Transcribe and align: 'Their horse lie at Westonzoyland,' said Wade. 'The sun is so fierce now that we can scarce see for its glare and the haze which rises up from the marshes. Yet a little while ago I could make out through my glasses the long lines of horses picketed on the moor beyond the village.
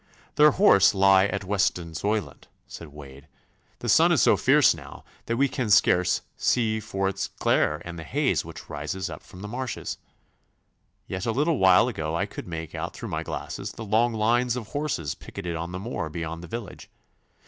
'Their 0.33 0.49
horse 0.49 0.95
lie 0.95 1.27
at 1.27 1.43
Westonzoyland,' 1.43 2.47
said 2.65 2.87
Wade. 2.87 3.27
'The 3.77 3.89
sun 3.89 4.11
is 4.11 4.19
so 4.19 4.35
fierce 4.35 4.73
now 4.73 5.03
that 5.27 5.37
we 5.37 5.47
can 5.47 5.69
scarce 5.69 6.21
see 6.35 6.79
for 6.79 7.07
its 7.07 7.27
glare 7.27 7.79
and 7.85 7.99
the 7.99 8.03
haze 8.03 8.43
which 8.43 8.67
rises 8.67 9.11
up 9.11 9.21
from 9.21 9.43
the 9.43 9.47
marshes. 9.47 9.99
Yet 11.05 11.27
a 11.27 11.31
little 11.31 11.59
while 11.59 11.87
ago 11.87 12.15
I 12.15 12.25
could 12.25 12.47
make 12.47 12.73
out 12.73 12.95
through 12.95 13.09
my 13.09 13.21
glasses 13.21 13.73
the 13.73 13.85
long 13.85 14.11
lines 14.11 14.55
of 14.55 14.69
horses 14.69 15.13
picketed 15.13 15.55
on 15.55 15.71
the 15.71 15.77
moor 15.79 16.09
beyond 16.09 16.41
the 16.41 16.47
village. 16.47 16.89